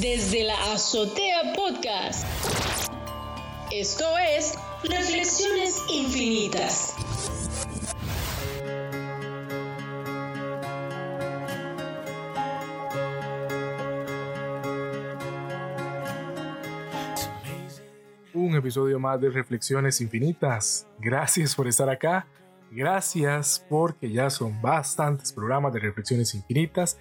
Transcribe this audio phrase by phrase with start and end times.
[0.00, 2.24] desde la Azotea Podcast.
[3.72, 6.94] Esto es Reflexiones Infinitas.
[18.34, 20.86] Un episodio más de Reflexiones Infinitas.
[21.00, 22.28] Gracias por estar acá.
[22.70, 26.98] Gracias porque ya son bastantes programas de Reflexiones Infinitas,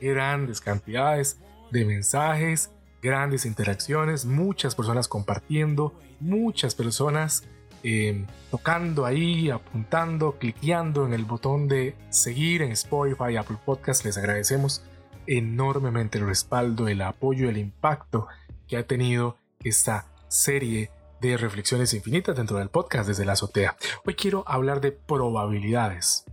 [0.00, 1.38] grandes cantidades
[1.70, 2.70] de mensajes,
[3.02, 7.44] grandes interacciones, muchas personas compartiendo, muchas personas
[7.82, 14.04] eh, tocando ahí, apuntando, cliqueando en el botón de seguir en Spotify, Apple Podcast.
[14.04, 14.82] Les agradecemos
[15.26, 18.26] enormemente el respaldo, el apoyo, el impacto
[18.68, 23.76] que ha tenido esta serie de reflexiones infinitas dentro del podcast desde la azotea.
[24.06, 26.24] Hoy quiero hablar de probabilidades.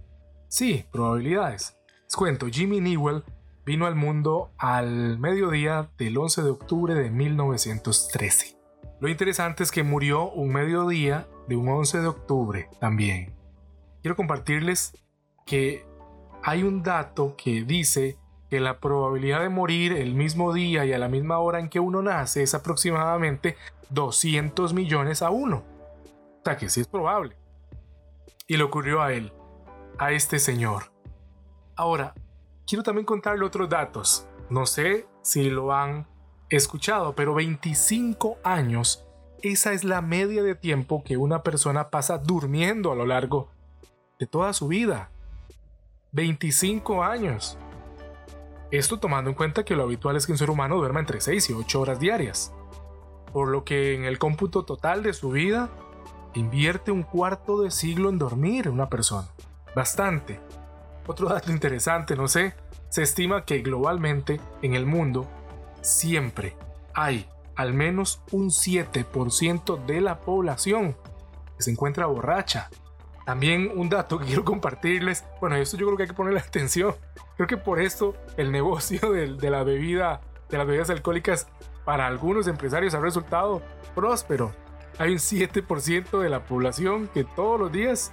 [0.47, 1.77] Sí, probabilidades.
[2.03, 3.23] Les cuento, Jimmy Newell
[3.67, 8.58] vino al mundo al mediodía del 11 de octubre de 1913.
[9.02, 13.36] Lo interesante es que murió un mediodía de un 11 de octubre también.
[14.02, 14.94] Quiero compartirles
[15.45, 15.86] que
[16.44, 18.17] hay un dato que dice
[18.50, 21.81] que la probabilidad de morir el mismo día y a la misma hora en que
[21.81, 23.58] uno nace es aproximadamente
[23.89, 25.66] 200 millones a uno.
[26.39, 27.36] O sea que sí es probable.
[28.47, 29.34] Y le ocurrió a él,
[30.00, 30.94] a este señor.
[31.75, 32.13] Ahora,
[32.67, 34.27] quiero también contarle otros datos.
[34.49, 36.05] No sé si lo han
[36.49, 39.05] escuchado, pero 25 años,
[39.41, 43.49] esa es la media de tiempo que una persona pasa durmiendo a lo largo
[44.19, 45.09] de toda su vida.
[46.11, 47.57] 25 años.
[48.71, 51.49] Esto tomando en cuenta que lo habitual es que un ser humano duerma entre 6
[51.49, 52.53] y 8 horas diarias.
[53.31, 55.69] Por lo que en el cómputo total de su vida,
[56.33, 59.27] invierte un cuarto de siglo en dormir una persona.
[59.75, 60.39] Bastante.
[61.08, 62.53] Otro dato interesante, no sé,
[62.89, 65.27] se estima que globalmente en el mundo
[65.81, 66.55] siempre
[66.94, 70.95] hay al menos un 7% de la población
[71.55, 72.69] que se encuentra borracha.
[73.25, 76.95] También un dato que quiero compartirles, bueno, esto yo creo que hay que ponerle atención.
[77.38, 81.47] Creo que por esto el negocio de, de la bebida, de las bebidas alcohólicas
[81.85, 83.62] para algunos empresarios ha resultado
[83.95, 84.53] próspero.
[85.00, 88.12] Hay un 7% de la población que todos los días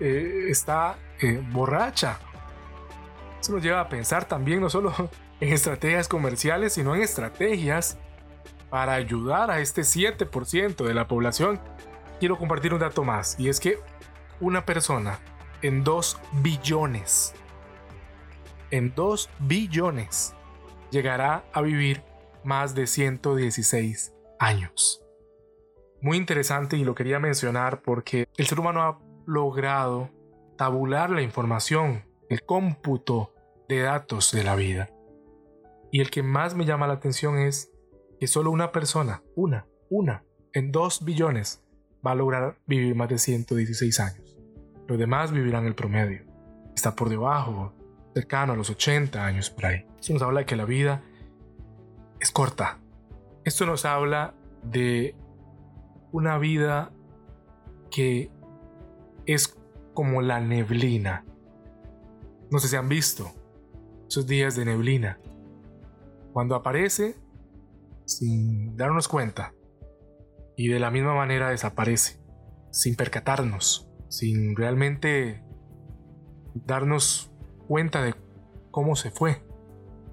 [0.00, 2.18] eh, está eh, borracha.
[3.40, 4.92] Eso nos lleva a pensar también no solo
[5.40, 7.98] en estrategias comerciales, sino en estrategias
[8.70, 11.60] para ayudar a este 7% de la población.
[12.18, 13.78] Quiero compartir un dato más, y es que
[14.40, 15.18] una persona
[15.62, 17.34] en 2 billones,
[18.70, 20.34] en 2 billones,
[20.90, 22.02] llegará a vivir
[22.44, 25.02] más de 116 años.
[26.00, 30.10] Muy interesante y lo quería mencionar porque el ser humano ha logrado
[30.56, 33.34] tabular la información, el cómputo
[33.68, 34.90] de datos de la vida.
[35.90, 37.70] Y el que más me llama la atención es
[38.18, 41.62] que solo una persona, una, una, en dos billones,
[42.06, 44.36] va a lograr vivir más de 116 años.
[44.86, 46.24] Los demás vivirán el promedio.
[46.74, 47.72] Está por debajo,
[48.14, 49.86] cercano a los 80 años por ahí.
[49.98, 51.02] Eso nos habla de que la vida
[52.20, 52.78] es corta.
[53.44, 55.14] Esto nos habla de
[56.12, 56.92] una vida
[57.90, 58.30] que
[59.26, 59.56] es
[59.94, 61.24] como la neblina.
[62.50, 63.32] No sé si han visto
[64.08, 65.18] esos días de neblina.
[66.32, 67.16] Cuando aparece
[68.04, 69.52] sin darnos cuenta
[70.56, 72.20] y de la misma manera desaparece,
[72.70, 75.42] sin percatarnos, sin realmente
[76.54, 77.30] darnos
[77.66, 78.14] cuenta de
[78.70, 79.42] cómo se fue,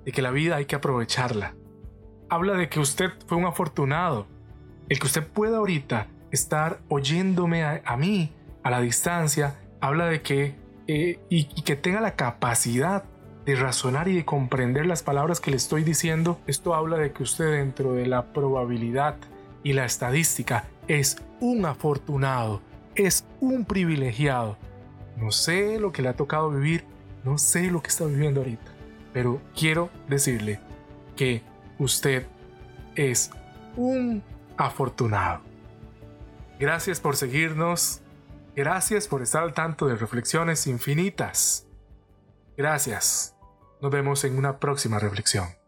[0.05, 1.55] de que la vida hay que aprovecharla.
[2.29, 4.27] Habla de que usted fue un afortunado,
[4.89, 8.33] el que usted pueda ahorita estar oyéndome a, mí
[8.63, 10.55] a la distancia, habla de que
[10.88, 13.03] eh, y que tenga la capacidad
[13.45, 17.23] de razonar y de comprender las palabras que le estoy diciendo, esto habla de que
[17.23, 19.16] usted dentro de la probabilidad
[19.63, 22.61] y la estadística es un afortunado,
[22.95, 24.57] es un privilegiado.
[25.17, 26.85] No sé lo que le ha tocado vivir,
[27.23, 28.72] no sé lo que está viviendo ahorita,
[29.13, 30.59] pero quiero decirle
[31.16, 31.41] que
[31.79, 32.25] usted
[32.96, 33.31] es
[33.75, 34.23] un
[34.58, 35.41] afortunado.
[36.59, 38.02] Gracias por seguirnos,
[38.55, 41.67] gracias por estar al tanto de reflexiones infinitas.
[42.58, 43.35] Gracias.
[43.82, 45.62] Nos vemos en una próxima reflexión.